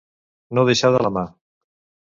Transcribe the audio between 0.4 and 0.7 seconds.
No